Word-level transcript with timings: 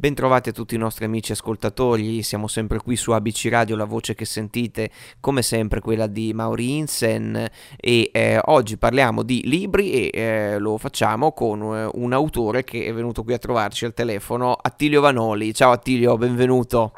Bentrovati 0.00 0.48
a 0.48 0.52
tutti 0.52 0.74
i 0.74 0.78
nostri 0.78 1.04
amici 1.04 1.32
ascoltatori, 1.32 2.22
siamo 2.22 2.48
sempre 2.48 2.78
qui 2.78 2.96
su 2.96 3.10
ABC 3.10 3.48
Radio, 3.50 3.76
la 3.76 3.84
voce 3.84 4.14
che 4.14 4.24
sentite 4.24 4.88
come 5.20 5.42
sempre 5.42 5.80
quella 5.80 6.06
di 6.06 6.32
Mauri 6.32 6.78
Insen 6.78 7.46
e 7.76 8.10
eh, 8.10 8.40
oggi 8.46 8.78
parliamo 8.78 9.22
di 9.22 9.42
libri 9.44 10.08
e 10.08 10.10
eh, 10.10 10.58
lo 10.58 10.78
facciamo 10.78 11.32
con 11.32 11.60
eh, 11.60 11.90
un 11.92 12.14
autore 12.14 12.64
che 12.64 12.86
è 12.86 12.94
venuto 12.94 13.22
qui 13.22 13.34
a 13.34 13.38
trovarci 13.38 13.84
al 13.84 13.92
telefono, 13.92 14.54
Attilio 14.54 15.02
Vanoli. 15.02 15.52
Ciao 15.52 15.70
Attilio, 15.70 16.16
benvenuto. 16.16 16.92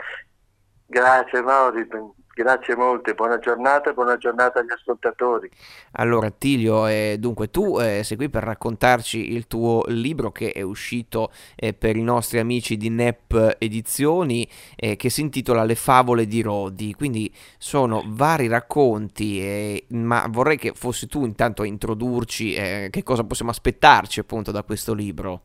Grazie 0.87 1.43
Mauri, 1.43 1.85
Grazie 2.35 2.75
molte, 2.77 3.13
buona 3.13 3.39
giornata 3.39 3.91
e 3.91 3.93
buona 3.93 4.17
giornata 4.17 4.61
agli 4.61 4.71
ascoltatori. 4.71 5.51
Allora 5.93 6.31
Tilio, 6.31 6.87
eh, 6.87 7.17
dunque 7.19 7.51
tu 7.51 7.79
eh, 7.79 8.03
sei 8.05 8.17
qui 8.17 8.31
per 8.31 8.43
raccontarci 8.43 9.33
il 9.33 9.47
tuo 9.47 9.85
libro 9.89 10.33
che 10.33 10.51
è 10.51 10.63
uscito 10.63 11.31
eh, 11.55 11.75
per 11.75 11.97
i 11.97 12.03
nostri 12.03 12.39
amici 12.39 12.79
di 12.79 12.89
NEP 12.89 13.57
Edizioni 13.59 14.49
eh, 14.77 14.97
che 14.97 15.11
si 15.11 15.21
intitola 15.21 15.65
Le 15.65 15.75
favole 15.75 16.27
di 16.27 16.41
Rodi, 16.41 16.95
quindi 16.95 17.31
sono 17.59 18.03
vari 18.07 18.49
racconti, 18.49 19.41
eh, 19.41 19.85
ma 19.91 20.27
vorrei 20.31 20.57
che 20.57 20.73
fossi 20.73 21.07
tu 21.07 21.27
intanto 21.27 21.61
a 21.61 21.67
introdurci 21.67 22.55
eh, 22.55 22.89
che 22.91 23.03
cosa 23.03 23.25
possiamo 23.25 23.51
aspettarci 23.51 24.21
appunto 24.21 24.51
da 24.51 24.63
questo 24.63 24.95
libro. 24.95 25.43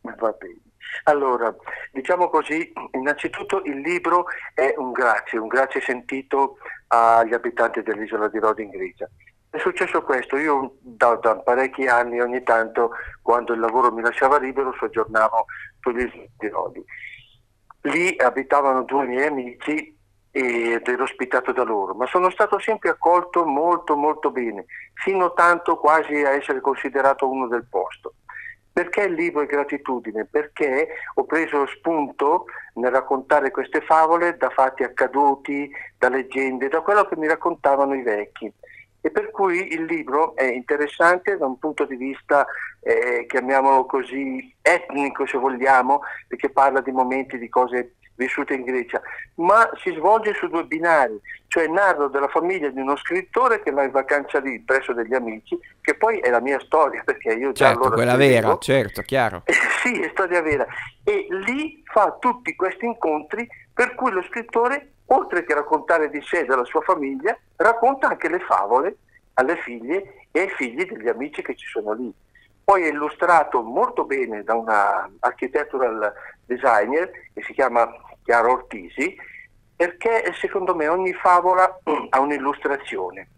Va 0.00 0.34
bene. 0.36 0.63
Allora, 1.06 1.54
diciamo 1.92 2.30
così, 2.30 2.72
innanzitutto 2.92 3.60
il 3.64 3.80
libro 3.80 4.24
è 4.54 4.72
un 4.78 4.92
grazie, 4.92 5.38
un 5.38 5.48
grazie 5.48 5.82
sentito 5.82 6.56
agli 6.88 7.34
abitanti 7.34 7.82
dell'isola 7.82 8.28
di 8.28 8.38
Rodi 8.38 8.62
in 8.62 8.70
Grecia. 8.70 9.08
È 9.50 9.58
successo 9.58 10.02
questo, 10.02 10.36
io 10.36 10.76
da, 10.80 11.16
da, 11.16 11.36
parecchi 11.36 11.86
anni 11.86 12.20
ogni 12.20 12.42
tanto 12.42 12.92
quando 13.20 13.52
il 13.52 13.60
lavoro 13.60 13.92
mi 13.92 14.00
lasciava 14.00 14.38
libero 14.38 14.74
soggiornavo 14.78 15.44
sull'isola 15.80 16.24
di 16.38 16.48
Rodi. 16.48 16.84
Lì 17.82 18.16
abitavano 18.16 18.84
due 18.84 19.04
miei 19.04 19.26
amici 19.26 19.94
ed 20.30 20.88
ero 20.88 21.02
ospitato 21.02 21.52
da 21.52 21.64
loro, 21.64 21.94
ma 21.94 22.06
sono 22.06 22.30
stato 22.30 22.58
sempre 22.58 22.88
accolto 22.88 23.44
molto 23.44 23.94
molto 23.94 24.30
bene, 24.30 24.64
fino 24.94 25.34
tanto 25.34 25.76
quasi 25.76 26.14
a 26.24 26.30
essere 26.30 26.62
considerato 26.62 27.28
uno 27.30 27.46
del 27.46 27.66
posto. 27.68 28.14
Perché 28.74 29.02
il 29.02 29.12
libro 29.12 29.42
è 29.42 29.46
gratitudine? 29.46 30.24
Perché 30.24 30.88
ho 31.14 31.24
preso 31.26 31.64
spunto 31.68 32.46
nel 32.74 32.90
raccontare 32.90 33.52
queste 33.52 33.80
favole 33.82 34.36
da 34.36 34.50
fatti 34.50 34.82
accaduti, 34.82 35.70
da 35.96 36.08
leggende, 36.08 36.66
da 36.66 36.80
quello 36.80 37.04
che 37.04 37.16
mi 37.16 37.28
raccontavano 37.28 37.94
i 37.94 38.02
vecchi. 38.02 38.52
E 39.00 39.10
per 39.12 39.30
cui 39.30 39.72
il 39.74 39.84
libro 39.84 40.34
è 40.34 40.42
interessante 40.42 41.36
da 41.36 41.46
un 41.46 41.56
punto 41.56 41.84
di 41.84 41.94
vista, 41.94 42.44
eh, 42.80 43.26
chiamiamolo 43.28 43.86
così, 43.86 44.52
etnico 44.60 45.24
se 45.24 45.38
vogliamo, 45.38 46.00
perché 46.26 46.50
parla 46.50 46.80
di 46.80 46.90
momenti, 46.90 47.38
di 47.38 47.48
cose 47.48 47.94
vissuta 48.16 48.54
in 48.54 48.62
Grecia, 48.62 49.00
ma 49.36 49.68
si 49.82 49.92
svolge 49.92 50.34
su 50.34 50.46
due 50.48 50.64
binari, 50.64 51.20
cioè 51.48 51.66
narro 51.66 52.08
della 52.08 52.28
famiglia 52.28 52.68
di 52.68 52.80
uno 52.80 52.96
scrittore 52.96 53.62
che 53.62 53.70
va 53.70 53.84
in 53.84 53.90
vacanza 53.90 54.38
lì 54.40 54.60
presso 54.60 54.92
degli 54.92 55.14
amici, 55.14 55.58
che 55.80 55.94
poi 55.94 56.18
è 56.18 56.30
la 56.30 56.40
mia 56.40 56.60
storia, 56.60 57.02
perché 57.04 57.32
io 57.32 57.52
già 57.52 57.66
certo, 57.66 57.80
allora 57.80 57.94
quella 57.94 58.16
vera, 58.16 58.58
certo, 58.58 59.02
chiaro. 59.02 59.42
sì, 59.82 60.00
è 60.00 60.08
storia 60.10 60.42
vera. 60.42 60.66
E 61.02 61.26
lì 61.30 61.82
fa 61.84 62.16
tutti 62.18 62.54
questi 62.54 62.86
incontri 62.86 63.46
per 63.72 63.94
cui 63.94 64.10
lo 64.10 64.22
scrittore, 64.22 64.92
oltre 65.06 65.44
che 65.44 65.54
raccontare 65.54 66.08
di 66.10 66.22
sé 66.22 66.40
e 66.40 66.44
della 66.44 66.64
sua 66.64 66.80
famiglia, 66.80 67.36
racconta 67.56 68.08
anche 68.08 68.28
le 68.28 68.38
favole 68.38 68.96
alle 69.34 69.56
figlie 69.56 70.26
e 70.30 70.40
ai 70.40 70.48
figli 70.50 70.84
degli 70.84 71.08
amici 71.08 71.42
che 71.42 71.56
ci 71.56 71.66
sono 71.66 71.92
lì. 71.92 72.12
Poi 72.64 72.84
è 72.84 72.88
illustrato 72.88 73.62
molto 73.62 74.04
bene 74.04 74.42
da 74.42 74.54
una 74.54 75.10
architectural 75.20 76.12
designer 76.46 77.10
che 77.34 77.42
si 77.42 77.52
chiama 77.52 77.86
Chiara 78.24 78.48
Ortisi, 78.48 79.14
perché 79.76 80.32
secondo 80.40 80.74
me 80.74 80.88
ogni 80.88 81.12
favola 81.12 81.78
ha 82.10 82.20
un'illustrazione 82.20 83.28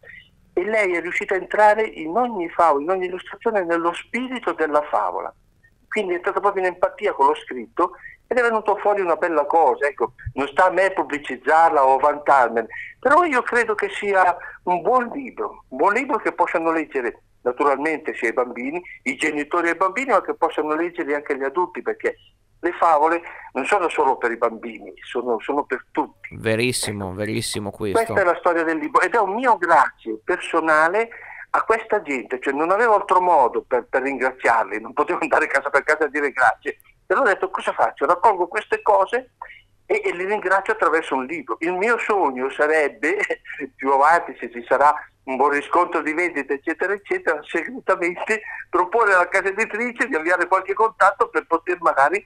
e 0.53 0.65
lei 0.65 0.95
è 0.95 1.03
riuscita 1.03 1.35
a 1.35 1.39
entrare 1.39 1.83
in 1.83 2.17
ogni 2.17 2.49
favola, 2.49 2.83
in 2.83 2.91
ogni 2.91 3.07
illustrazione 3.07 3.63
nello 3.65 3.93
spirito 3.93 4.53
della 4.53 4.83
favola. 4.83 5.33
Quindi 5.87 6.13
è 6.13 6.17
entrata 6.17 6.41
proprio 6.41 6.63
in 6.63 6.73
empatia 6.73 7.13
con 7.13 7.27
lo 7.27 7.35
scritto 7.35 7.93
ed 8.27 8.39
è 8.39 8.43
venuto 8.43 8.77
fuori 8.77 9.03
una 9.03 9.17
bella 9.17 9.45
cosa. 9.45 9.87
Ecco, 9.87 10.15
non 10.33 10.49
sta 10.49 10.67
a 10.67 10.71
me 10.71 10.93
pubblicizzarla 10.93 11.85
o 11.85 11.99
vantarmene, 11.99 12.69
però 12.99 13.25
io 13.25 13.43
credo 13.43 13.75
che 13.75 13.91
sia 13.91 14.37
un 14.63 14.81
buon 14.81 15.11
libro, 15.13 15.65
un 15.69 15.77
buon 15.77 15.93
libro 15.93 16.17
che 16.19 16.33
possano 16.33 16.73
leggere 16.73 17.23
naturalmente 17.43 18.15
sia 18.15 18.31
i 18.31 18.33
bambini, 18.33 18.83
i 19.03 19.17
genitori 19.17 19.69
e 19.69 19.73
i 19.73 19.77
bambini, 19.77 20.11
ma 20.11 20.23
che 20.23 20.35
possano 20.35 20.75
leggerli 20.75 21.15
anche 21.15 21.37
gli 21.37 21.45
adulti, 21.45 21.83
perché 21.83 22.17
le 22.67 22.73
favole 22.73 23.23
non 23.53 23.65
sono 23.65 23.89
solo 23.89 24.17
per 24.17 24.31
i 24.33 24.37
bambini, 24.37 24.93
sono, 25.03 25.39
sono 25.41 25.65
per 25.65 25.87
tutti. 25.91 26.37
Verissimo, 26.37 27.15
verissimo 27.15 27.71
questo. 27.71 28.03
Questa 28.03 28.21
è 28.21 28.25
la 28.25 28.37
storia 28.39 28.65
del 28.65 28.79
libro 28.79 29.01
ed 29.01 29.15
è 29.15 29.19
un 29.19 29.35
mio 29.35 29.57
grazie 29.57 30.21
personale 30.23 31.09
a 31.51 31.63
questa 31.63 32.03
gente, 32.03 32.39
cioè 32.41 32.53
non 32.53 32.71
avevo 32.71 32.95
altro 32.95 33.21
modo 33.21 33.65
per, 33.67 33.87
per 33.89 34.03
ringraziarli, 34.03 34.81
non 34.81 34.93
potevo 34.93 35.21
andare 35.21 35.47
casa 35.47 35.71
per 35.71 35.85
casa 35.85 36.05
a 36.05 36.09
dire 36.09 36.31
grazie. 36.31 36.79
E 37.07 37.15
allora 37.15 37.31
ho 37.31 37.33
detto 37.33 37.51
cosa 37.51 37.73
faccio? 37.73 38.05
Raccolgo 38.05 38.49
queste 38.49 38.83
cose 38.83 39.31
e, 39.87 40.03
e, 40.05 40.13
li 40.13 40.25
ringrazio 40.25 40.75
attraverso 40.75 41.15
un 41.15 41.25
libro. 41.25 41.57
Il 41.61 41.73
mio 41.73 41.97
sogno 41.99 42.51
sarebbe, 42.51 43.17
più 43.75 43.91
avanti 43.91 44.37
se 44.39 44.51
ci 44.51 44.63
sarà 44.69 44.95
un 45.25 45.37
buon 45.37 45.51
riscontro 45.51 46.03
di 46.03 46.13
vendita, 46.13 46.53
eccetera, 46.53 46.93
eccetera, 46.93 47.41
segretamente 47.47 48.43
proporre 48.69 49.15
alla 49.15 49.29
casa 49.29 49.49
editrice 49.49 50.09
di 50.09 50.15
avviare 50.15 50.47
qualche 50.47 50.75
contatto 50.75 51.29
per 51.29 51.47
poter 51.47 51.79
magari 51.81 52.25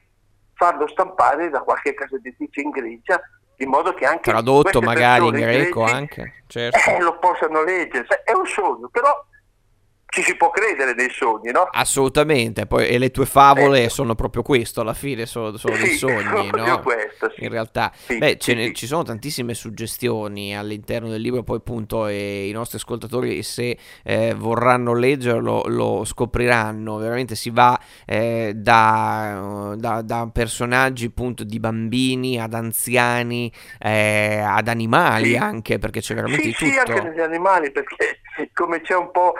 farlo 0.61 0.87
stampare 0.89 1.49
da 1.49 1.61
qualche 1.61 1.95
casa 1.95 2.17
editrice 2.17 2.61
in 2.61 2.69
Grecia 2.69 3.19
in 3.57 3.69
modo 3.71 3.95
che 3.95 4.05
anche 4.05 4.31
tradotto 4.31 4.83
magari 4.83 5.27
in 5.27 5.33
greco 5.33 5.85
anche 5.85 6.43
certo. 6.49 6.91
eh, 6.91 7.01
lo 7.01 7.19
possano 7.19 7.63
leggere 7.63 8.07
è 8.25 8.33
un 8.33 8.47
sogno 8.47 8.89
però 8.89 9.11
ci 10.11 10.23
si 10.23 10.37
può 10.37 10.51
credere 10.51 10.93
nei 10.95 11.09
sogni, 11.09 11.53
no? 11.53 11.69
Assolutamente, 11.71 12.67
poi, 12.67 12.89
e 12.89 12.99
le 12.99 13.13
tue 13.13 13.27
favole 13.27 13.83
ecco. 13.83 13.91
sono 13.91 14.15
proprio 14.17 14.43
questo, 14.43 14.81
alla 14.81 14.93
fine 14.93 15.25
sono, 15.25 15.57
sono 15.57 15.77
sì, 15.77 15.83
dei 15.83 15.95
sogni, 15.97 16.51
no? 16.51 16.81
Questo, 16.81 17.31
sì. 17.37 17.45
In 17.45 17.51
realtà, 17.51 17.93
sì, 17.95 18.19
beh, 18.19 18.39
ne, 18.49 18.73
ci 18.73 18.87
sono 18.87 19.05
tantissime 19.05 19.55
suggestioni 19.55 20.57
all'interno 20.57 21.09
del 21.09 21.21
libro, 21.21 21.45
poi 21.45 21.59
appunto 21.59 22.09
eh, 22.09 22.49
i 22.49 22.51
nostri 22.51 22.79
ascoltatori 22.79 23.43
se 23.45 23.79
eh, 24.03 24.35
vorranno 24.37 24.95
leggerlo 24.95 25.63
lo 25.67 26.05
scopriranno, 26.05 26.97
veramente 26.97 27.37
si 27.37 27.51
va 27.51 27.79
eh, 28.05 28.53
da, 28.57 29.75
da, 29.77 30.03
da, 30.03 30.29
personaggi 30.33 31.07
appunto 31.07 31.45
di 31.45 31.61
bambini 31.61 32.41
ad 32.41 32.55
anziani, 32.55 33.53
eh, 33.79 34.43
ad 34.45 34.67
animali 34.67 35.37
anche, 35.37 35.79
perché 35.79 36.01
c'è 36.01 36.15
veramente 36.15 36.47
di 36.47 36.53
tutto. 36.53 36.69
Sì, 36.69 36.79
anche 36.79 37.01
negli 37.01 37.21
animali, 37.21 37.71
perché 37.71 38.21
come 38.53 38.81
c'è 38.81 38.97
un 38.97 39.11
po' 39.13 39.35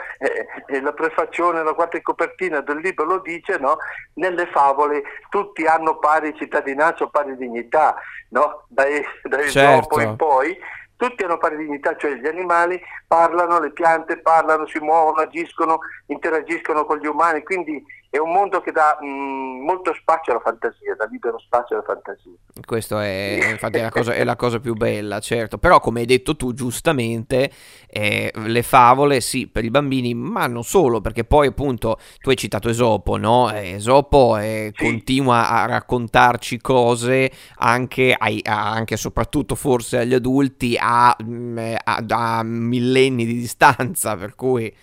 eh, 0.67 0.81
la 0.81 0.93
prefazione, 0.93 1.63
la 1.63 1.73
quarta 1.73 1.99
copertina 2.01 2.61
del 2.61 2.77
libro 2.77 3.05
lo 3.05 3.19
dice, 3.19 3.57
no? 3.57 3.77
nelle 4.15 4.47
favole 4.47 5.03
tutti 5.29 5.65
hanno 5.65 5.97
pari 5.97 6.33
cittadinanza 6.35 7.03
o 7.03 7.09
pari 7.09 7.35
dignità, 7.37 7.95
no? 8.29 8.63
dai, 8.67 9.03
dai 9.23 9.49
certo. 9.49 9.99
in 9.99 10.15
poi 10.15 10.57
tutti 10.95 11.23
hanno 11.23 11.37
pari 11.39 11.57
dignità, 11.57 11.95
cioè 11.95 12.13
gli 12.13 12.27
animali 12.27 12.79
parlano, 13.07 13.59
le 13.59 13.71
piante 13.71 14.19
parlano, 14.19 14.67
si 14.67 14.77
muovono, 14.79 15.21
agiscono, 15.21 15.79
interagiscono 16.05 16.85
con 16.85 16.97
gli 16.99 17.07
umani, 17.07 17.41
quindi 17.43 17.83
è 18.11 18.17
un 18.17 18.33
mondo 18.33 18.59
che 18.59 18.73
dà 18.73 18.97
mh, 18.99 19.05
mm, 19.05 19.63
molto 19.63 19.93
spazio 19.93 20.33
alla 20.33 20.41
fantasia, 20.41 20.95
dà 20.95 21.05
libero 21.05 21.39
spazio 21.39 21.77
alla 21.77 21.85
fantasia. 21.85 22.33
Questa 22.65 23.05
è, 23.05 23.51
infatti 23.51 23.77
è 23.77 23.81
la, 23.81 23.89
cosa, 23.89 24.13
è 24.13 24.23
la, 24.25 24.35
cosa, 24.35 24.59
più 24.59 24.73
bella, 24.73 25.21
certo. 25.21 25.57
Però 25.57 25.79
come 25.79 26.01
hai 26.01 26.05
detto 26.05 26.35
tu 26.35 26.53
giustamente, 26.53 27.49
eh, 27.87 28.29
le 28.33 28.63
favole 28.63 29.21
sì 29.21 29.47
per 29.47 29.63
i 29.63 29.69
bambini, 29.69 30.13
ma 30.13 30.45
non 30.47 30.65
solo, 30.65 30.99
perché 30.99 31.23
poi 31.23 31.47
appunto 31.47 31.99
tu 32.19 32.31
hai 32.31 32.35
citato 32.35 32.67
Esopo, 32.67 33.15
no? 33.15 33.49
Esopo 33.49 34.35
eh, 34.35 34.73
sì. 34.75 34.83
continua 34.83 35.47
a 35.47 35.65
raccontarci 35.65 36.59
cose 36.59 37.31
anche, 37.59 38.13
ai, 38.13 38.41
anche 38.43 38.97
soprattutto 38.97 39.55
forse 39.55 39.99
agli 39.99 40.13
adulti 40.13 40.77
a, 40.77 41.15
mm, 41.23 41.57
a, 41.81 42.03
a 42.09 42.43
millenni 42.43 43.23
di 43.25 43.35
distanza, 43.35 44.17
per 44.17 44.35
cui... 44.35 44.75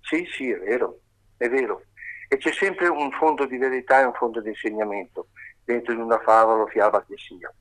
Sì, 0.00 0.26
sì, 0.34 0.48
è 0.48 0.58
vero, 0.60 1.00
è 1.36 1.46
vero 1.50 1.82
e 2.28 2.36
c'è 2.36 2.52
sempre 2.52 2.88
un 2.88 3.10
fondo 3.12 3.46
di 3.46 3.56
verità 3.56 4.00
e 4.00 4.04
un 4.04 4.12
fondo 4.12 4.40
di 4.40 4.50
insegnamento 4.50 5.28
dentro 5.64 5.92
in 5.92 6.00
una 6.00 6.20
favola 6.20 6.62
o 6.62 6.66
fiaba 6.66 7.04
che 7.06 7.14
sia. 7.16 7.52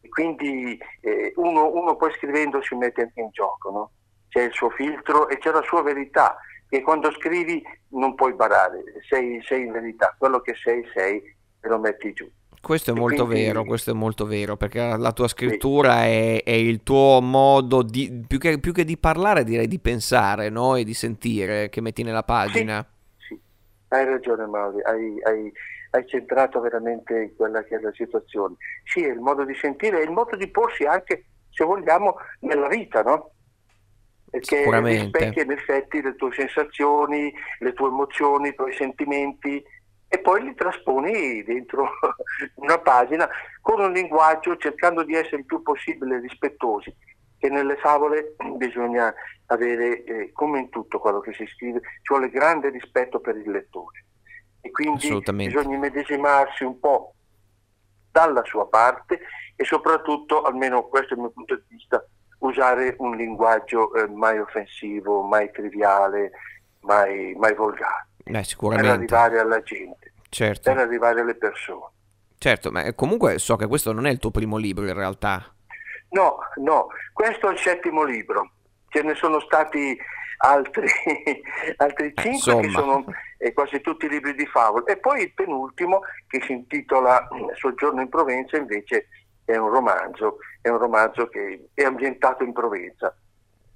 E 0.00 0.08
quindi 0.08 0.78
eh, 1.00 1.32
uno, 1.36 1.72
uno, 1.72 1.96
poi 1.96 2.12
scrivendo 2.12 2.62
si 2.62 2.74
mette 2.74 3.02
anche 3.02 3.20
in 3.20 3.30
gioco, 3.32 3.70
no? 3.70 3.90
c'è 4.28 4.42
il 4.42 4.52
suo 4.52 4.68
filtro 4.70 5.28
e 5.28 5.38
c'è 5.38 5.50
la 5.50 5.62
sua 5.62 5.82
verità, 5.82 6.36
che 6.68 6.82
quando 6.82 7.10
scrivi 7.12 7.62
non 7.90 8.14
puoi 8.14 8.34
barare, 8.34 8.82
sei, 9.08 9.40
sei 9.42 9.64
in 9.66 9.72
verità, 9.72 10.14
quello 10.18 10.40
che 10.40 10.54
sei 10.62 10.84
sei 10.92 11.16
e 11.60 11.68
lo 11.68 11.78
metti 11.78 12.12
giù. 12.12 12.28
Questo 12.60 12.92
è 12.92 12.94
molto 12.94 13.26
quindi... 13.26 13.44
vero, 13.44 13.64
questo 13.64 13.90
è 13.90 13.94
molto 13.94 14.26
vero, 14.26 14.56
perché 14.56 14.96
la 14.96 15.12
tua 15.12 15.28
scrittura 15.28 16.02
sì. 16.02 16.08
è, 16.08 16.42
è, 16.44 16.50
il 16.50 16.82
tuo 16.82 17.20
modo 17.20 17.82
di, 17.82 18.24
più 18.26 18.38
che, 18.38 18.58
più 18.58 18.72
che, 18.72 18.84
di 18.84 18.96
parlare, 18.96 19.44
direi 19.44 19.68
di 19.68 19.78
pensare 19.78 20.48
no? 20.48 20.74
e 20.76 20.84
di 20.84 20.94
sentire 20.94 21.68
che 21.68 21.80
metti 21.80 22.02
nella 22.02 22.22
pagina. 22.22 22.84
Sì 22.86 22.92
hai 23.94 24.04
ragione 24.04 24.46
Mauri, 24.46 24.82
hai, 24.82 25.20
hai, 25.22 25.52
hai 25.90 26.06
centrato 26.06 26.60
veramente 26.60 27.32
quella 27.36 27.62
che 27.62 27.76
è 27.76 27.80
la 27.80 27.92
situazione. 27.92 28.56
Sì, 28.84 29.04
è 29.04 29.10
il 29.10 29.20
modo 29.20 29.44
di 29.44 29.54
sentire 29.54 30.00
e 30.00 30.04
il 30.04 30.10
modo 30.10 30.36
di 30.36 30.48
porsi 30.50 30.84
anche, 30.84 31.24
se 31.50 31.64
vogliamo, 31.64 32.16
nella 32.40 32.68
vita, 32.68 33.02
no? 33.02 33.30
Perché 34.30 34.68
rispecchia 34.80 35.44
in 35.44 35.52
effetti 35.52 36.02
le 36.02 36.16
tue 36.16 36.32
sensazioni, 36.32 37.32
le 37.60 37.72
tue 37.72 37.86
emozioni, 37.86 38.48
i 38.48 38.54
tuoi 38.54 38.74
sentimenti 38.74 39.62
e 40.08 40.18
poi 40.18 40.42
li 40.42 40.54
trasponi 40.54 41.42
dentro 41.44 41.88
una 42.56 42.78
pagina 42.78 43.28
con 43.60 43.80
un 43.80 43.92
linguaggio 43.92 44.56
cercando 44.56 45.04
di 45.04 45.14
essere 45.14 45.38
il 45.38 45.44
più 45.44 45.62
possibile 45.62 46.20
rispettosi 46.20 46.94
che 47.44 47.50
nelle 47.50 47.76
favole 47.76 48.36
bisogna 48.56 49.14
avere, 49.46 50.02
eh, 50.04 50.32
come 50.32 50.60
in 50.60 50.70
tutto 50.70 50.98
quello 50.98 51.20
che 51.20 51.34
si 51.34 51.44
scrive, 51.54 51.80
ci 52.00 52.08
vuole 52.08 52.30
grande 52.30 52.70
rispetto 52.70 53.20
per 53.20 53.36
il 53.36 53.50
lettore 53.50 54.06
e 54.62 54.70
quindi 54.70 55.22
bisogna 55.34 55.76
immedesimarsi 55.76 56.64
un 56.64 56.80
po' 56.80 57.12
dalla 58.10 58.42
sua 58.44 58.66
parte 58.66 59.20
e 59.56 59.64
soprattutto, 59.64 60.40
almeno 60.40 60.84
questo 60.88 61.12
è 61.12 61.16
il 61.16 61.20
mio 61.20 61.32
punto 61.32 61.54
di 61.54 61.62
vista, 61.68 62.02
usare 62.38 62.94
un 63.00 63.14
linguaggio 63.14 63.92
eh, 63.92 64.08
mai 64.08 64.38
offensivo, 64.38 65.20
mai 65.20 65.50
triviale, 65.50 66.30
mai, 66.80 67.34
mai 67.34 67.54
volgare. 67.54 68.06
Eh, 68.24 68.42
sicuramente. 68.42 68.88
Per 68.88 68.98
arrivare 68.98 69.38
alla 69.38 69.60
gente, 69.60 70.14
certo. 70.30 70.72
per 70.72 70.78
arrivare 70.78 71.20
alle 71.20 71.34
persone. 71.34 71.92
Certo, 72.38 72.70
ma 72.70 72.90
comunque 72.94 73.38
so 73.38 73.56
che 73.56 73.66
questo 73.66 73.92
non 73.92 74.06
è 74.06 74.10
il 74.10 74.18
tuo 74.18 74.30
primo 74.30 74.56
libro 74.56 74.86
in 74.86 74.94
realtà. 74.94 75.53
No, 76.14 76.38
no, 76.56 76.86
questo 77.12 77.48
è 77.48 77.52
il 77.52 77.58
settimo 77.58 78.04
libro, 78.04 78.50
ce 78.88 79.02
ne 79.02 79.14
sono 79.16 79.40
stati 79.40 79.98
altri, 80.38 80.86
altri 81.76 82.06
eh, 82.06 82.12
cinque 82.14 82.30
Insomma. 82.30 82.60
che 82.60 82.68
sono 82.70 83.04
eh, 83.38 83.52
quasi 83.52 83.80
tutti 83.80 84.08
libri 84.08 84.34
di 84.34 84.46
favole 84.46 84.84
e 84.92 84.98
poi 84.98 85.22
il 85.22 85.34
penultimo 85.34 86.02
che 86.28 86.40
si 86.42 86.52
intitola 86.52 87.28
Soggiorno 87.54 88.00
in 88.00 88.08
Provenza 88.08 88.56
invece 88.56 89.08
è 89.44 89.56
un 89.56 89.70
romanzo, 89.70 90.38
è 90.60 90.68
un 90.68 90.78
romanzo 90.78 91.26
che 91.28 91.68
è 91.74 91.82
ambientato 91.82 92.44
in 92.44 92.52
Provenza. 92.52 93.14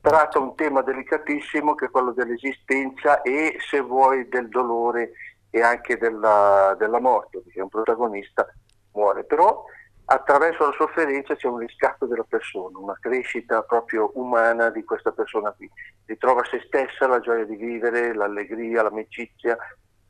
Tratta 0.00 0.38
un 0.38 0.54
tema 0.54 0.80
delicatissimo 0.82 1.74
che 1.74 1.86
è 1.86 1.90
quello 1.90 2.12
dell'esistenza 2.12 3.20
e 3.22 3.56
se 3.68 3.80
vuoi 3.80 4.28
del 4.28 4.48
dolore 4.48 5.10
e 5.50 5.60
anche 5.60 5.98
della, 5.98 6.76
della 6.78 7.00
morte, 7.00 7.40
perché 7.40 7.60
un 7.60 7.68
protagonista 7.68 8.46
muore, 8.92 9.24
però 9.24 9.64
attraverso 10.10 10.64
la 10.64 10.74
sofferenza 10.76 11.36
c'è 11.36 11.48
un 11.48 11.58
riscatto 11.58 12.06
della 12.06 12.24
persona, 12.26 12.78
una 12.78 12.96
crescita 12.98 13.62
proprio 13.62 14.10
umana 14.14 14.70
di 14.70 14.82
questa 14.82 15.12
persona 15.12 15.50
qui. 15.52 15.70
Ritrova 16.06 16.42
se 16.50 16.62
stessa, 16.66 17.06
la 17.06 17.20
gioia 17.20 17.44
di 17.44 17.56
vivere, 17.56 18.14
l'allegria, 18.14 18.82
l'amicizia, 18.82 19.56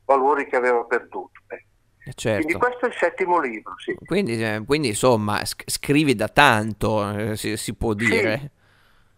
valori 0.05 0.47
che 0.47 0.55
aveva 0.55 0.85
perduto. 0.85 1.41
Eh. 1.47 1.65
eh. 2.05 2.13
Certo. 2.13 2.45
Quindi 2.45 2.53
questo 2.53 2.85
è 2.85 2.87
il 2.87 2.95
settimo 2.95 3.39
libro, 3.41 3.73
sì. 3.77 3.93
Quindi, 4.05 4.41
eh, 4.41 4.63
quindi 4.65 4.89
insomma, 4.89 5.41
scrivi 5.43 6.15
da 6.15 6.29
tanto, 6.29 7.17
eh, 7.17 7.35
si, 7.35 7.57
si, 7.57 7.75
può 7.75 7.93
dire. 7.93 8.51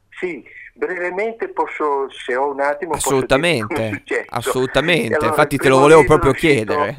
Sì, 0.10 0.28
sì, 0.42 0.44
brevemente 0.74 1.50
posso, 1.50 2.10
se 2.10 2.36
ho 2.36 2.50
un 2.50 2.60
attimo, 2.60 2.94
assolutamente, 2.94 4.02
assolutamente. 4.30 5.14
Allora, 5.14 5.28
infatti 5.28 5.58
te 5.58 5.70
lo 5.70 5.78
volevo 5.78 6.06
proprio 6.06 6.32
chiedere. 6.32 6.96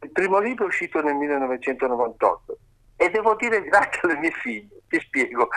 Il 0.00 0.12
primo 0.12 0.38
libro 0.38 0.62
è 0.62 0.68
uscito 0.68 1.02
nel 1.02 1.16
1998 1.16 2.58
e 3.00 3.10
devo 3.10 3.36
dire 3.36 3.62
grazie 3.62 4.00
alle 4.02 4.16
mie 4.16 4.32
figlie, 4.32 4.82
ti 4.88 4.98
spiego, 4.98 5.48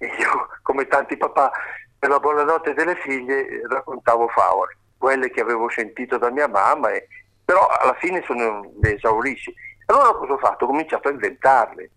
io 0.00 0.48
come 0.62 0.86
tanti 0.88 1.16
papà 1.16 1.50
per 1.96 2.10
la 2.10 2.18
buonanotte 2.18 2.74
delle 2.74 2.96
figlie 2.96 3.62
raccontavo 3.68 4.26
favole, 4.28 4.76
quelle 4.98 5.30
che 5.30 5.40
avevo 5.40 5.70
sentito 5.70 6.18
da 6.18 6.30
mia 6.30 6.48
mamma, 6.48 6.90
e, 6.90 7.06
però 7.44 7.68
alla 7.68 7.94
fine 7.94 8.20
sono 8.26 8.72
le 8.80 8.96
esaurisci. 8.96 9.54
Allora 9.86 10.12
cosa 10.12 10.32
ho 10.32 10.38
fatto? 10.38 10.64
Ho 10.64 10.68
cominciato 10.68 11.08
a 11.08 11.12
inventarle. 11.12 11.90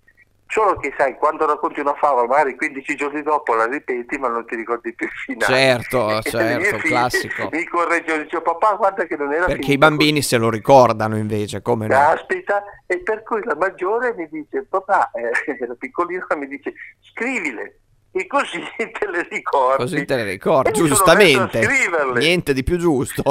Solo 0.52 0.76
che 0.76 0.94
sai, 0.98 1.16
quando 1.16 1.46
racconti 1.46 1.80
una 1.80 1.94
favola, 1.94 2.28
magari 2.28 2.58
15 2.58 2.96
giorni 2.96 3.24
dopo 3.24 3.54
la 3.54 3.68
ripeti, 3.68 4.18
ma 4.18 4.28
non 4.28 4.46
ti 4.46 4.58
ricordi 4.58 4.94
più 4.94 5.06
il 5.06 5.14
finale. 5.14 5.54
Certo, 5.54 6.22
certo, 6.30 6.78
classico. 6.80 7.48
Mi 7.50 7.64
correggo, 7.64 8.18
dicevo, 8.18 8.42
papà, 8.42 8.76
guarda 8.76 9.06
che 9.06 9.16
non 9.16 9.32
era 9.32 9.46
Perché 9.46 9.72
i 9.72 9.78
bambini 9.78 10.16
così. 10.16 10.28
se 10.28 10.38
lo 10.38 10.50
ricordano 10.50 11.16
invece, 11.16 11.62
come 11.62 11.88
no? 11.88 11.96
Aspetta, 11.96 12.64
e 12.86 13.00
per 13.00 13.24
cui 13.24 13.42
la 13.46 13.56
maggiore 13.56 14.14
mi 14.14 14.28
dice, 14.30 14.66
papà, 14.70 15.12
eh, 15.12 15.32
la 15.66 15.76
piccolina 15.76 16.28
mi 16.36 16.48
dice, 16.48 16.74
scrivile. 17.00 17.80
E 18.12 18.28
così 18.28 18.60
te 18.76 19.10
le 19.10 19.26
ricordi. 19.30 19.84
Così 19.84 20.04
te 20.04 20.16
le 20.18 20.26
ricordi, 20.26 20.74
giustamente. 20.74 21.66
Niente 22.14 22.52
di 22.52 22.64
più 22.64 22.76
giusto. 22.76 23.24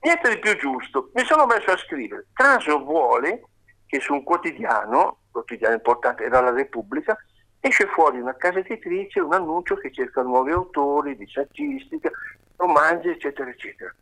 Niente 0.00 0.30
di 0.30 0.38
più 0.40 0.56
giusto. 0.56 1.10
Mi 1.14 1.24
sono 1.24 1.46
messo 1.46 1.70
a 1.70 1.76
scrivere. 1.76 2.26
Caso 2.32 2.82
vuole 2.82 3.42
che 3.86 4.00
su 4.00 4.14
un 4.14 4.24
quotidiano 4.24 5.18
quotidiano 5.38 5.74
importante, 5.74 6.24
era 6.24 6.40
la 6.40 6.50
Repubblica, 6.50 7.16
esce 7.60 7.86
fuori 7.86 8.18
una 8.20 8.34
casa 8.34 8.58
editrice, 8.58 9.20
un 9.20 9.32
annuncio 9.32 9.76
che 9.76 9.92
cerca 9.92 10.22
nuovi 10.22 10.50
autori 10.50 11.16
di 11.16 11.28
saggistica, 11.28 12.10
romanzi, 12.56 13.08
eccetera, 13.08 13.48
eccetera. 13.48 13.94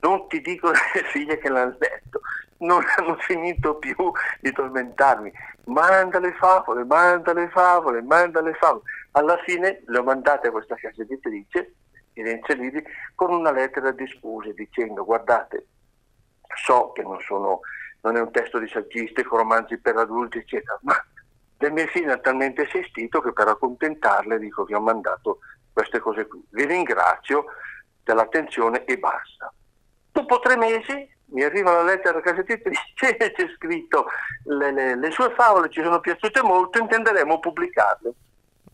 Non 0.00 0.28
ti 0.28 0.40
dico 0.40 0.70
le 0.94 1.02
figlie 1.10 1.38
che 1.38 1.48
l'hanno 1.48 1.76
letto, 1.78 2.20
non 2.58 2.82
hanno 2.96 3.16
finito 3.16 3.76
più 3.76 3.94
di 4.40 4.52
tormentarmi. 4.52 5.30
Manda 5.64 6.18
le 6.18 6.32
favole, 6.32 6.84
manda 6.84 7.32
le 7.32 7.48
favole, 7.48 8.00
manda 8.00 8.40
le 8.40 8.54
favole. 8.54 8.82
Alla 9.12 9.36
fine 9.44 9.82
le 9.86 9.98
ho 9.98 10.02
mandate 10.02 10.48
a 10.48 10.50
questa 10.50 10.76
casa 10.76 11.02
editrice, 11.02 11.74
Firenze 12.12 12.54
Libri, 12.54 12.82
con 13.14 13.32
una 13.32 13.50
lettera 13.50 13.90
di 13.90 14.06
scuse 14.06 14.54
dicendo 14.54 15.04
guardate, 15.04 15.66
so 16.64 16.92
che 16.92 17.02
non 17.02 17.20
sono 17.20 17.60
non 18.08 18.16
è 18.16 18.20
un 18.20 18.32
testo 18.32 18.58
di 18.58 18.68
saggistico, 18.68 19.36
romanzi 19.36 19.78
per 19.78 19.96
adulti, 19.96 20.38
eccetera, 20.38 20.78
ma 20.82 20.94
le 21.58 21.70
mie 21.70 21.86
figlie 21.88 22.12
hanno 22.12 22.20
talmente 22.20 22.62
assistito 22.62 23.20
che 23.20 23.32
per 23.32 23.48
accontentarle 23.48 24.38
dico 24.38 24.64
che 24.64 24.74
ho 24.74 24.80
mandato 24.80 25.40
queste 25.72 25.98
cose 25.98 26.26
qui. 26.26 26.42
Vi 26.50 26.64
ringrazio 26.64 27.44
dell'attenzione 28.02 28.84
e 28.84 28.98
basta. 28.98 29.52
Dopo 30.10 30.38
tre 30.38 30.56
mesi 30.56 31.16
mi 31.30 31.42
arriva 31.42 31.72
la 31.72 31.82
lettera 31.82 32.12
della 32.12 32.22
casa 32.22 32.40
editrice 32.40 33.16
e 33.16 33.32
c'è 33.32 33.46
scritto 33.54 34.06
le, 34.44 34.72
le, 34.72 34.96
le, 34.96 35.10
sue 35.10 35.32
favole 35.34 35.68
ci 35.68 35.82
sono 35.82 36.00
piaciute 36.00 36.42
molto, 36.42 36.78
intenderemo 36.78 37.38
pubblicarle. 37.38 38.12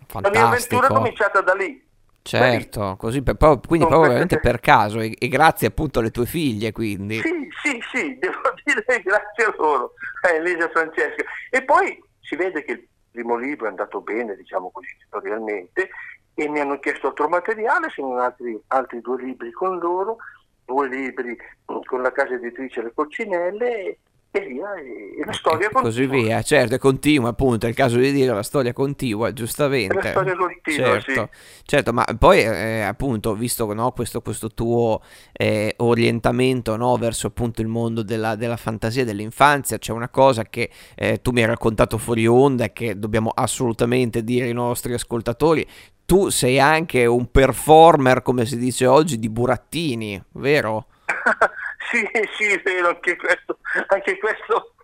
Fantastico. 0.07 0.21
La 0.21 0.31
mia 0.31 0.47
avventura 0.47 0.87
è 0.87 0.91
cominciata 0.91 1.41
da 1.41 1.55
lì. 1.55 1.85
Certo, 2.27 2.97
così 2.99 3.23
per, 3.23 3.37
quindi 3.37 3.87
proprio 3.87 4.01
veramente 4.01 4.41
per 4.41 4.59
caso 4.59 4.99
e, 5.01 5.15
e, 5.19 5.29
grazie 5.29 5.67
appunto 5.67 5.99
alle 5.99 6.11
tue 6.11 6.25
figlie 6.25 6.73
quindi. 6.73 7.19
Sì, 7.19 7.51
sì, 7.63 7.79
sì, 7.93 8.17
devo 8.19 8.41
dire 8.65 9.03
grazie 9.03 9.45
a 9.45 9.55
loro, 9.59 9.93
a 10.23 10.31
Elisa 10.31 10.71
Francesca. 10.71 11.23
E 11.51 11.63
poi 11.65 12.03
si 12.21 12.35
vede 12.35 12.65
che 12.65 12.73
il 12.73 12.89
primo 13.11 13.37
libro 13.37 13.67
è 13.67 13.69
andato 13.69 14.01
bene, 14.01 14.37
diciamo 14.37 14.71
così, 14.71 14.89
editorialmente, 14.99 15.91
e 16.33 16.49
mi 16.49 16.61
hanno 16.61 16.79
chiesto 16.79 17.09
altro 17.09 17.29
materiale, 17.29 17.91
sono 17.91 18.19
altri, 18.19 18.59
altri 18.69 19.03
due 19.03 19.23
libri 19.23 19.53
con 19.53 19.79
loro, 19.79 20.17
due 20.65 20.89
libri 20.89 21.37
con 21.67 22.01
la 22.01 22.11
casa 22.11 22.33
editrice 22.33 22.83
Le 22.83 22.93
Coccinelle 22.95 23.99
e 24.37 24.47
via, 24.47 24.75
e 24.75 25.25
la 25.25 25.33
storia 25.33 25.69
continua. 25.71 25.83
Così 25.83 26.07
via, 26.07 26.43
certo, 26.43 26.75
è 26.75 26.79
continua, 26.79 27.29
appunto, 27.29 27.67
è 27.67 27.69
il 27.69 27.75
caso 27.77 27.99
di 27.99 28.11
dire 28.11 28.35
la 28.35 28.43
storia 28.43 28.73
continua, 28.73 29.33
giustamente. 29.33 29.95
La 29.95 30.11
storia 30.11 30.35
continua, 30.35 31.01
certo, 31.01 31.31
sì. 31.33 31.63
certo 31.65 31.93
ma 31.93 32.05
poi, 32.19 32.41
eh, 32.41 32.81
appunto, 32.81 33.35
visto 33.35 33.73
no, 33.73 33.93
questo, 33.93 34.23
questo, 34.23 34.49
tuo 34.49 35.01
eh, 35.33 35.75
orientamento 35.77 36.75
no, 36.75 36.97
verso 36.97 37.29
appunto 37.29 37.63
il 37.63 37.69
mondo 37.69 38.03
della, 38.03 38.35
della 38.35 38.57
fantasia 38.57 39.05
dell'infanzia, 39.05 39.79
c'è 39.79 39.93
una 39.93 40.09
cosa 40.09 40.43
che 40.43 40.69
eh, 40.97 41.23
tu 41.23 41.31
mi 41.31 41.41
hai 41.41 41.47
raccontato 41.47 41.97
fuori 41.97 42.27
onda 42.27 42.65
e 42.65 42.73
che 42.73 42.99
dobbiamo 42.99 43.31
assolutamente 43.33 44.25
dire 44.25 44.47
ai 44.47 44.53
nostri 44.53 44.95
ascoltatori, 44.95 45.65
tu 46.05 46.29
sei 46.29 46.59
anche 46.59 47.07
un 47.07 47.31
performer, 47.31 48.23
come 48.23 48.47
si 48.47 48.59
dice 48.59 48.87
oggi, 48.87 49.17
di 49.21 49.29
burattini, 49.29 50.21
vero? 50.33 50.87
Sì, 51.95 52.09
sì, 52.37 52.61
vero, 52.65 52.89
anche 52.89 53.17
questo, 53.17 53.59
anche 53.87 54.19
questo 54.19 54.75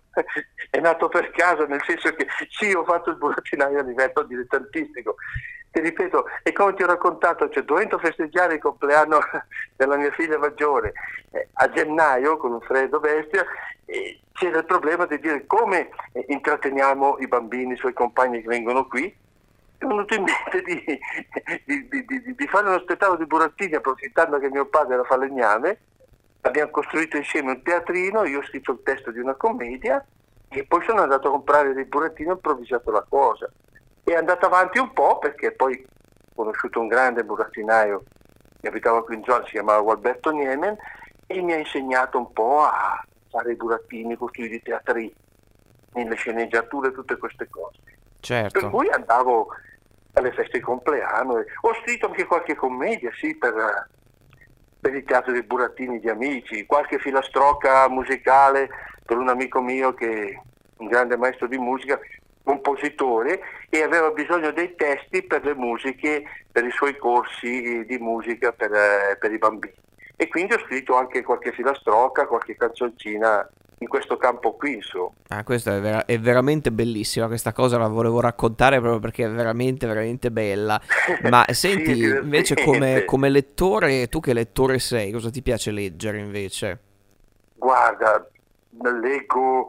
è 0.69 0.79
nato 0.79 1.09
per 1.09 1.29
caso, 1.31 1.65
nel 1.65 1.83
senso 1.85 2.13
che 2.15 2.25
sì, 2.49 2.71
ho 2.71 2.85
fatto 2.85 3.09
il 3.09 3.17
burattinaio 3.17 3.79
a 3.79 3.83
livello 3.83 4.23
dilettantistico. 4.23 5.15
Ti 5.71 5.81
ripeto, 5.81 6.25
e 6.41 6.53
come 6.53 6.73
ti 6.73 6.83
ho 6.83 6.85
raccontato, 6.85 7.49
cioè, 7.49 7.63
dovendo 7.63 7.97
festeggiare 7.97 8.53
il 8.53 8.61
compleanno 8.61 9.19
della 9.75 9.97
mia 9.97 10.11
figlia 10.11 10.37
maggiore 10.37 10.93
eh, 11.31 11.49
a 11.53 11.69
gennaio 11.69 12.37
con 12.37 12.53
un 12.53 12.61
freddo 12.61 13.01
bestia, 13.01 13.45
eh, 13.85 14.21
c'era 14.31 14.59
il 14.59 14.65
problema 14.65 15.05
di 15.05 15.19
dire 15.19 15.45
come 15.45 15.89
eh, 16.13 16.25
intratteniamo 16.29 17.17
i 17.19 17.27
bambini, 17.27 17.73
i 17.73 17.77
suoi 17.77 17.93
compagni 17.93 18.41
che 18.41 18.47
vengono 18.47 18.87
qui. 18.87 19.13
È 19.77 19.85
venuto 19.85 20.13
in 20.13 20.23
mente 20.23 20.61
di, 20.63 20.99
di, 21.65 22.05
di, 22.05 22.35
di 22.35 22.47
fare 22.47 22.67
uno 22.69 22.79
spettacolo 22.79 23.17
di 23.17 23.25
burattini 23.25 23.75
approfittando 23.75 24.39
che 24.39 24.49
mio 24.49 24.67
padre 24.67 24.93
era 24.93 25.03
falegname 25.03 25.79
abbiamo 26.51 26.71
costruito 26.71 27.17
insieme 27.17 27.51
un 27.51 27.63
teatrino, 27.63 28.25
io 28.25 28.39
ho 28.39 28.43
scritto 28.43 28.73
il 28.73 28.81
testo 28.83 29.11
di 29.11 29.19
una 29.19 29.35
commedia 29.35 30.05
e 30.49 30.65
poi 30.65 30.83
sono 30.83 31.01
andato 31.01 31.29
a 31.29 31.31
comprare 31.31 31.73
dei 31.73 31.85
burattini 31.85 32.27
e 32.27 32.31
ho 32.31 32.35
improvvisato 32.35 32.91
la 32.91 33.05
cosa. 33.07 33.49
È 34.03 34.13
andato 34.13 34.45
avanti 34.45 34.77
un 34.77 34.91
po' 34.91 35.17
perché 35.17 35.53
poi 35.53 35.81
ho 35.81 36.35
conosciuto 36.35 36.81
un 36.81 36.87
grande 36.87 37.23
burattinaio 37.23 38.03
che 38.59 38.67
abitava 38.67 39.03
qui 39.03 39.15
in 39.15 39.23
zona, 39.23 39.45
si 39.45 39.51
chiamava 39.51 39.91
Alberto 39.91 40.29
Niemen 40.31 40.77
e 41.25 41.41
mi 41.41 41.53
ha 41.53 41.57
insegnato 41.57 42.17
un 42.17 42.31
po' 42.33 42.61
a, 42.61 43.01
fare 43.29 43.53
i 43.53 43.55
burattini, 43.55 44.17
costruire 44.17 44.55
i 44.55 44.61
teatri, 44.61 45.15
le 45.93 46.15
sceneggiature, 46.15 46.91
tutte 46.91 47.17
queste 47.17 47.47
cose. 47.49 47.79
Certo. 48.19 48.59
Per 48.59 48.69
cui 48.69 48.89
andavo 48.89 49.47
alle 50.13 50.33
feste 50.33 50.57
di 50.57 50.63
compleanno. 50.63 51.37
E 51.37 51.45
ho 51.61 51.73
scritto 51.81 52.07
anche 52.07 52.25
qualche 52.25 52.55
commedia, 52.55 53.09
sì, 53.13 53.35
per, 53.37 53.87
per 54.81 54.95
il 54.95 55.03
teatro 55.03 55.31
dei 55.31 55.43
burattini 55.43 55.99
di 55.99 56.09
amici, 56.09 56.65
qualche 56.65 56.97
filastrocca 56.97 57.87
musicale 57.87 58.69
per 59.05 59.17
un 59.17 59.29
amico 59.29 59.61
mio 59.61 59.93
che 59.93 60.29
è 60.29 60.41
un 60.77 60.87
grande 60.87 61.15
maestro 61.15 61.47
di 61.47 61.59
musica, 61.59 61.99
compositore, 62.43 63.39
e 63.69 63.83
aveva 63.83 64.09
bisogno 64.09 64.51
dei 64.51 64.73
testi 64.75 65.21
per 65.23 65.45
le 65.45 65.53
musiche, 65.53 66.23
per 66.51 66.65
i 66.65 66.71
suoi 66.71 66.97
corsi 66.97 67.85
di 67.85 67.97
musica 67.99 68.51
per, 68.51 68.73
eh, 68.73 69.17
per 69.19 69.31
i 69.31 69.37
bambini. 69.37 69.75
E 70.15 70.27
quindi 70.27 70.53
ho 70.53 70.59
scritto 70.59 70.95
anche 70.95 71.21
qualche 71.21 71.51
filastrocca, 71.51 72.25
qualche 72.25 72.55
canzoncina 72.55 73.47
in 73.81 73.87
questo 73.87 74.15
campo 74.17 74.53
qui, 74.53 74.75
insomma. 74.75 75.09
Ah, 75.29 75.43
questa 75.43 75.75
è, 75.75 75.79
vera- 75.81 76.05
è, 76.05 76.19
veramente 76.19 76.71
bellissima, 76.71 77.25
questa 77.25 77.51
cosa 77.51 77.79
la 77.79 77.87
volevo 77.87 78.19
raccontare 78.19 78.79
proprio 78.79 78.99
perché 78.99 79.25
è 79.25 79.29
veramente, 79.29 79.87
veramente 79.87 80.29
bella. 80.29 80.79
Ma 81.29 81.43
senti, 81.49 81.95
sì, 81.95 82.03
invece 82.03 82.55
come, 82.63 83.05
come, 83.05 83.29
lettore, 83.29 84.07
tu 84.07 84.19
che 84.19 84.33
lettore 84.33 84.77
sei? 84.77 85.11
Cosa 85.11 85.31
ti 85.31 85.41
piace 85.41 85.71
leggere 85.71 86.19
invece? 86.19 86.79
Guarda, 87.55 88.27
leggo, 89.01 89.67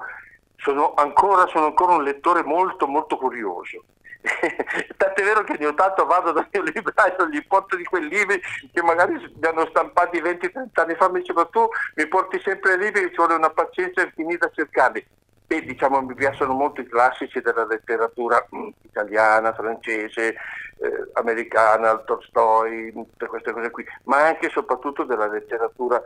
sono 0.57 0.93
ancora, 0.93 1.47
sono 1.47 1.67
ancora 1.67 1.95
un 1.95 2.03
lettore 2.03 2.43
molto, 2.43 2.87
molto 2.87 3.17
curioso. 3.17 3.83
Tant'è 4.97 5.23
vero 5.23 5.43
che 5.43 5.57
ogni 5.61 5.75
tanto 5.75 6.07
vado 6.07 6.33
dal 6.33 6.47
mio 6.53 6.63
libraio, 6.63 7.29
gli 7.29 7.45
porto 7.47 7.77
di 7.77 7.85
quei 7.85 8.09
libri 8.09 8.41
che 8.73 8.83
magari 8.83 9.15
mi 9.15 9.47
hanno 9.47 9.67
stampati 9.67 10.21
20-30 10.21 10.69
anni 10.75 10.95
fa, 10.95 11.11
mi 11.11 11.21
dice 11.21 11.33
ma 11.33 11.45
tu 11.47 11.69
mi 11.97 12.07
porti 12.07 12.41
sempre 12.41 12.77
libri, 12.77 13.09
ci 13.09 13.17
vuole 13.17 13.35
una 13.35 13.51
pazienza 13.51 14.03
infinita 14.03 14.47
a 14.47 14.51
cercarli. 14.53 15.05
E 15.49 15.63
diciamo 15.65 16.01
mi 16.01 16.15
piacciono 16.15 16.55
molto 16.55 16.81
i 16.81 16.89
classici 16.89 17.41
della 17.41 17.67
letteratura 17.67 18.47
mm, 18.55 18.69
italiana, 18.83 19.53
francese, 19.53 20.29
eh, 20.29 21.11
americana, 21.15 21.99
Tolstoi, 21.99 22.93
tutte 22.93 23.27
queste 23.27 23.53
cose 23.53 23.71
qui, 23.71 23.85
ma 24.05 24.29
anche 24.29 24.47
e 24.47 24.51
soprattutto 24.51 25.05
della 25.05 25.27
letteratura 25.27 26.03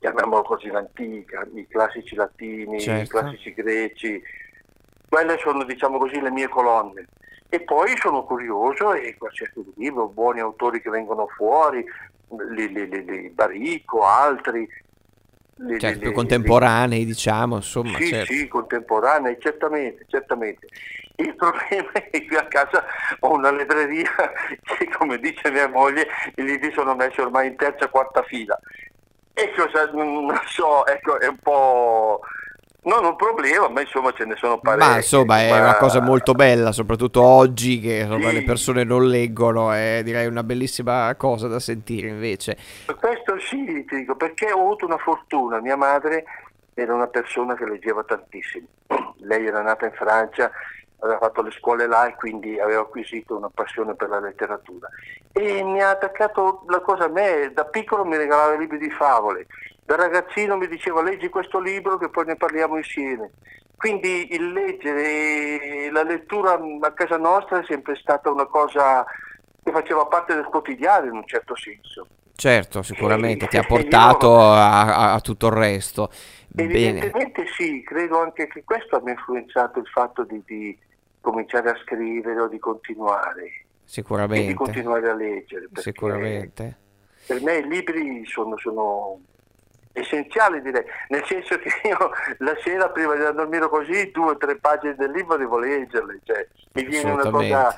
chiamiamolo 0.00 0.42
così 0.42 0.68
l'antica, 0.68 1.46
i 1.54 1.66
classici 1.68 2.16
latini, 2.16 2.80
certo. 2.80 3.02
i 3.02 3.08
classici 3.08 3.54
greci, 3.54 4.20
quelle 5.12 5.36
sono 5.36 5.62
diciamo 5.64 5.98
così 5.98 6.18
le 6.22 6.30
mie 6.30 6.48
colonne. 6.48 7.04
E 7.50 7.60
poi 7.60 7.94
sono 7.98 8.24
curioso 8.24 8.94
e 8.94 9.14
qualsiasi 9.18 9.62
libro, 9.76 10.08
buoni 10.08 10.40
autori 10.40 10.80
che 10.80 10.88
vengono 10.88 11.26
fuori, 11.26 11.84
li, 12.54 12.72
li, 12.72 12.88
li, 12.88 13.04
li 13.04 13.28
Barico, 13.28 14.06
altri. 14.06 14.66
Li, 15.56 15.78
certo, 15.78 15.98
più 15.98 16.12
contemporanei 16.12 17.04
diciamo, 17.04 17.56
insomma. 17.56 17.98
Sì, 17.98 18.06
certo. 18.06 18.32
sì, 18.32 18.48
contemporanei, 18.48 19.36
certamente, 19.38 20.06
certamente. 20.08 20.66
Il 21.16 21.36
problema 21.36 21.92
è 21.92 22.08
che 22.08 22.26
qui 22.26 22.36
a 22.36 22.46
casa 22.46 22.82
ho 23.20 23.34
una 23.34 23.50
libreria 23.50 24.08
che, 24.64 24.88
come 24.96 25.18
dice 25.18 25.50
mia 25.50 25.68
moglie, 25.68 26.06
i 26.36 26.42
libri 26.42 26.72
sono 26.72 26.94
messi 26.94 27.20
ormai 27.20 27.48
in 27.48 27.56
terza 27.56 27.86
quarta 27.88 28.22
fila. 28.22 28.58
E 29.34 29.52
cosa, 29.54 29.90
non 29.92 30.40
so, 30.46 30.86
ecco, 30.86 31.20
è 31.20 31.26
un 31.26 31.36
po' 31.36 32.22
Non 32.84 33.04
un 33.04 33.14
problema, 33.14 33.68
ma 33.68 33.80
insomma 33.80 34.10
ce 34.12 34.24
ne 34.24 34.34
sono 34.36 34.58
parecchi. 34.58 34.88
Ma 34.88 34.96
insomma 34.96 35.40
è 35.40 35.50
ma... 35.50 35.60
una 35.60 35.76
cosa 35.76 36.00
molto 36.00 36.32
bella, 36.32 36.72
soprattutto 36.72 37.22
oggi 37.22 37.78
che 37.78 37.98
insomma, 37.98 38.30
sì. 38.30 38.34
le 38.34 38.42
persone 38.42 38.82
non 38.82 39.06
leggono, 39.06 39.70
è 39.70 40.00
direi 40.02 40.26
una 40.26 40.42
bellissima 40.42 41.14
cosa 41.16 41.46
da 41.46 41.60
sentire 41.60 42.08
invece. 42.08 42.56
Questo 42.98 43.38
sì, 43.38 43.84
ti 43.86 43.96
dico, 43.96 44.16
perché 44.16 44.50
ho 44.50 44.58
avuto 44.58 44.84
una 44.86 44.98
fortuna, 44.98 45.60
mia 45.60 45.76
madre 45.76 46.24
era 46.74 46.92
una 46.92 47.06
persona 47.06 47.54
che 47.54 47.66
leggeva 47.66 48.02
tantissimo, 48.02 48.66
lei 49.18 49.46
era 49.46 49.62
nata 49.62 49.86
in 49.86 49.92
Francia, 49.92 50.50
aveva 50.98 51.18
fatto 51.18 51.42
le 51.42 51.50
scuole 51.52 51.86
là 51.86 52.06
e 52.06 52.16
quindi 52.16 52.58
aveva 52.58 52.80
acquisito 52.80 53.36
una 53.36 53.50
passione 53.52 53.94
per 53.94 54.08
la 54.08 54.20
letteratura 54.20 54.88
e 55.32 55.62
mi 55.62 55.80
ha 55.80 55.90
attaccato 55.90 56.64
la 56.68 56.80
cosa 56.80 57.04
a 57.04 57.08
me, 57.08 57.50
da 57.52 57.64
piccolo 57.64 58.04
mi 58.04 58.16
regalava 58.16 58.56
libri 58.56 58.78
di 58.78 58.90
favole 58.90 59.46
da 59.84 59.96
ragazzino 59.96 60.56
mi 60.56 60.68
diceva 60.68 61.02
leggi 61.02 61.28
questo 61.28 61.58
libro 61.58 61.98
che 61.98 62.08
poi 62.08 62.26
ne 62.26 62.36
parliamo 62.36 62.76
insieme. 62.76 63.30
Quindi 63.76 64.32
il 64.32 64.52
leggere, 64.52 65.90
la 65.90 66.04
lettura 66.04 66.52
a 66.52 66.92
casa 66.92 67.16
nostra 67.16 67.60
è 67.60 67.64
sempre 67.64 67.96
stata 67.96 68.30
una 68.30 68.46
cosa 68.46 69.04
che 69.62 69.72
faceva 69.72 70.06
parte 70.06 70.34
del 70.34 70.44
quotidiano 70.44 71.06
in 71.06 71.16
un 71.16 71.26
certo 71.26 71.56
senso. 71.56 72.06
Certo, 72.34 72.82
sicuramente 72.82 73.44
e, 73.44 73.48
ti 73.48 73.56
ha 73.56 73.64
portato 73.64 74.28
io, 74.28 74.40
a, 74.40 75.14
a, 75.14 75.20
tutto 75.20 75.48
il 75.48 75.52
resto. 75.52 76.10
Evidentemente 76.54 77.42
Bene. 77.42 77.54
sì, 77.56 77.82
credo 77.82 78.20
anche 78.20 78.46
che 78.46 78.62
questo 78.64 78.96
abbia 78.96 79.12
influenzato 79.12 79.80
il 79.80 79.86
fatto 79.86 80.24
di, 80.24 80.42
di 80.46 80.78
cominciare 81.20 81.70
a 81.70 81.78
scrivere 81.82 82.40
o 82.40 82.48
di 82.48 82.58
continuare. 82.58 83.64
Sicuramente. 83.84 84.44
E 84.44 84.46
di 84.48 84.54
continuare 84.54 85.10
a 85.10 85.14
leggere. 85.14 85.68
Sicuramente. 85.74 86.78
Per 87.26 87.40
me 87.42 87.56
i 87.58 87.68
libri 87.68 88.24
sono, 88.26 88.56
sono 88.58 89.20
essenziali 89.92 90.62
direi, 90.62 90.84
nel 91.08 91.24
senso 91.26 91.58
che 91.58 91.70
io 91.88 92.10
la 92.38 92.56
sera 92.62 92.88
prima 92.90 93.14
di 93.14 93.24
andare 93.24 93.32
a 93.32 93.36
dormire 93.36 93.68
così 93.68 94.10
due 94.10 94.32
o 94.32 94.36
tre 94.36 94.56
pagine 94.56 94.94
del 94.94 95.10
libro 95.10 95.36
devo 95.36 95.58
leggerle, 95.58 96.20
cioè 96.24 96.46
mi 96.72 96.84
viene 96.84 97.10
una 97.10 97.30
cosa 97.30 97.76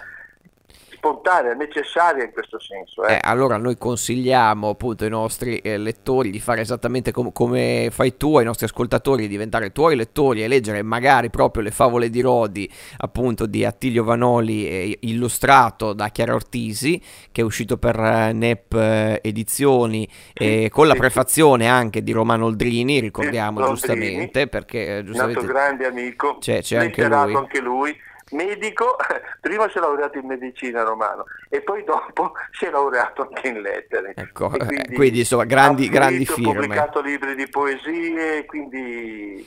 spontanea, 1.05 1.53
necessaria 1.53 2.25
in 2.25 2.33
questo 2.33 2.59
senso. 2.59 3.05
Eh. 3.05 3.15
Eh, 3.15 3.19
allora 3.23 3.59
noi 3.59 3.77
consigliamo 3.77 4.71
appunto 4.71 5.05
ai 5.05 5.11
nostri 5.11 5.59
eh, 5.59 5.77
lettori 5.77 6.31
di 6.31 6.41
fare 6.41 6.63
esattamente 6.63 7.13
com- 7.13 7.31
come 7.31 7.89
fai 7.91 8.17
tu, 8.17 8.39
ai 8.39 8.45
nostri 8.47 8.65
ascoltatori 8.65 9.23
di 9.23 9.29
diventare 9.29 9.71
tuoi 9.71 9.97
lettori 9.97 10.43
e 10.43 10.49
leggere 10.49 10.83
magari 10.83 11.29
proprio 11.29 11.63
le 11.63 11.71
favole 11.71 12.09
di 12.09 12.23
Rodi 12.23 12.71
appunto 12.99 13.45
di 13.45 13.67
Attilio 13.67 14.03
Vanoli 14.03 14.67
eh, 14.67 14.99
illustrato 15.03 15.93
da 15.93 16.09
Chiara 16.09 16.35
Ortisi 16.35 17.01
che 17.31 17.43
è 17.43 17.45
uscito 17.45 17.77
per 17.77 17.99
eh, 17.99 18.33
NEP 18.33 18.73
eh, 18.75 19.21
Edizioni 19.23 20.09
sì, 20.33 20.69
con 20.71 20.87
la 20.87 20.95
prefazione 20.95 21.69
anche 21.69 22.03
di 22.03 22.13
Romano 22.13 22.47
Oldrini, 22.47 23.01
ricordiamo 23.01 23.61
sì, 23.61 23.69
giustamente 23.69 24.47
perché 24.47 25.03
giustamente... 25.05 25.41
Un 25.41 25.47
grande 25.47 25.87
amico, 25.87 26.39
c'è, 26.39 26.63
c'è 26.63 26.77
anche 26.79 27.07
lui. 27.07 27.35
anche 27.35 27.61
lui 27.61 27.97
medico, 28.35 28.97
prima 29.41 29.69
si 29.71 29.79
è 29.79 29.81
laureato 29.81 30.19
in 30.19 30.27
medicina 30.27 30.83
romano 30.83 31.25
e 31.49 31.63
poi 31.63 31.85
dopo 31.85 32.33
si 32.53 32.67
è 32.67 32.71
laureato 32.71 33.23
anche 33.23 33.49
in 33.49 33.61
lettere. 33.61 34.13
Ecco, 34.15 34.49
quindi, 34.51 34.95
quindi, 34.95 35.19
insomma 35.21 35.45
grandi, 35.45 35.89
grandi 35.89 36.27
firme. 36.27 36.51
Ha 36.51 36.53
pubblicato 36.53 37.01
libri 37.01 37.35
di 37.35 37.49
poesie, 37.49 38.45
quindi 38.45 39.47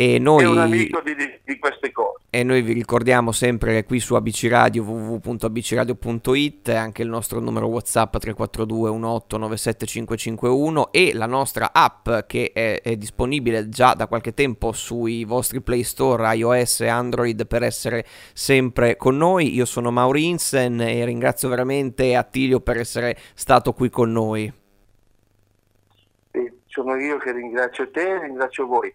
e 0.00 0.18
noi, 0.18 0.44
è 0.44 0.46
un 0.46 0.56
amico 0.56 1.02
di, 1.02 1.14
di, 1.44 1.58
queste 1.58 1.92
cose. 1.92 2.20
E 2.30 2.42
noi 2.42 2.62
vi 2.62 2.72
ricordiamo 2.72 3.32
sempre 3.32 3.84
qui 3.84 4.00
su 4.00 4.14
ABC 4.14 4.46
Radio 4.48 4.82
www.abcradio.it 4.82 6.70
anche 6.70 7.02
il 7.02 7.08
nostro 7.10 7.38
numero 7.38 7.66
WhatsApp 7.66 8.16
342 8.16 8.88
1897551 8.88 10.84
e 10.90 11.12
la 11.12 11.26
nostra 11.26 11.74
app 11.74 12.08
che 12.26 12.50
è, 12.54 12.80
è, 12.80 12.96
disponibile 12.96 13.68
già 13.68 13.92
da 13.92 14.06
qualche 14.06 14.32
tempo 14.32 14.72
sui 14.72 15.24
vostri 15.24 15.60
Play 15.60 15.82
Store 15.82 16.34
iOS 16.34 16.80
e 16.80 16.88
Android 16.88 17.46
per 17.46 17.62
essere 17.62 18.06
sempre 18.32 18.96
con 18.96 19.18
noi. 19.18 19.52
Io 19.54 19.66
sono 19.66 19.90
Maurinsen 19.90 20.80
e 20.80 21.04
ringrazio 21.04 21.50
veramente 21.50 22.16
Attilio 22.16 22.60
per 22.60 22.78
essere 22.78 23.18
stato 23.34 23.74
qui 23.74 23.90
con 23.90 24.10
noi. 24.10 24.50
sono 26.68 26.96
io 26.96 27.18
che 27.18 27.32
ringrazio 27.32 27.90
te 27.90 28.12
e 28.12 28.20
ringrazio 28.20 28.66
voi. 28.66 28.94